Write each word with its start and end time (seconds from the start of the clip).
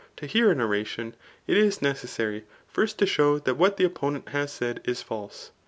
to 0.17 0.25
hear 0.25 0.49
an 0.49 0.59
oration, 0.59 1.15
it 1.45 1.55
is 1.55 1.79
necessary 1.79 2.43
first. 2.67 2.97
to 2.97 3.05
show 3.05 3.37
that:wfadt 3.37 3.77
thie 3.77 3.83
opponent 3.83 4.29
has 4.29 4.51
said 4.51 4.81
is 4.83 5.03
false. 5.03 5.51